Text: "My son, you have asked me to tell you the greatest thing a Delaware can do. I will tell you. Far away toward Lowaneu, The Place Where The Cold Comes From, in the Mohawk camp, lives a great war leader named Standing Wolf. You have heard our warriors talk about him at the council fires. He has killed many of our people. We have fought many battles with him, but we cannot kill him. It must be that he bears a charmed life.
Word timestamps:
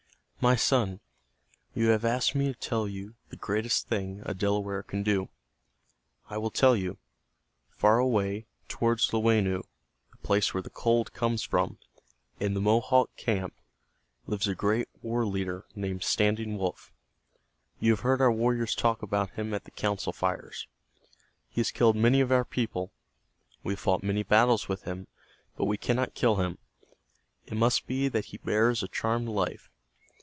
"My 0.43 0.55
son, 0.55 1.01
you 1.75 1.89
have 1.89 2.03
asked 2.03 2.33
me 2.33 2.47
to 2.47 2.55
tell 2.55 2.87
you 2.87 3.13
the 3.29 3.35
greatest 3.35 3.87
thing 3.87 4.23
a 4.25 4.33
Delaware 4.33 4.81
can 4.81 5.03
do. 5.03 5.29
I 6.31 6.39
will 6.39 6.49
tell 6.49 6.75
you. 6.75 6.97
Far 7.69 7.99
away 7.99 8.47
toward 8.67 8.97
Lowaneu, 9.13 9.61
The 10.09 10.17
Place 10.23 10.51
Where 10.51 10.63
The 10.63 10.71
Cold 10.71 11.13
Comes 11.13 11.43
From, 11.43 11.77
in 12.39 12.55
the 12.55 12.59
Mohawk 12.59 13.15
camp, 13.17 13.53
lives 14.25 14.47
a 14.47 14.55
great 14.55 14.87
war 15.03 15.27
leader 15.27 15.67
named 15.75 16.03
Standing 16.03 16.57
Wolf. 16.57 16.91
You 17.79 17.91
have 17.91 17.99
heard 17.99 18.19
our 18.19 18.31
warriors 18.31 18.73
talk 18.73 19.03
about 19.03 19.29
him 19.35 19.53
at 19.53 19.65
the 19.65 19.69
council 19.71 20.11
fires. 20.11 20.65
He 21.49 21.59
has 21.59 21.69
killed 21.69 21.95
many 21.95 22.19
of 22.19 22.31
our 22.31 22.45
people. 22.45 22.91
We 23.61 23.73
have 23.73 23.79
fought 23.79 24.01
many 24.01 24.23
battles 24.23 24.67
with 24.67 24.85
him, 24.85 25.05
but 25.55 25.65
we 25.65 25.77
cannot 25.77 26.15
kill 26.15 26.37
him. 26.37 26.57
It 27.45 27.57
must 27.57 27.85
be 27.85 28.07
that 28.07 28.25
he 28.25 28.37
bears 28.37 28.81
a 28.81 28.87
charmed 28.87 29.27
life. 29.29 29.69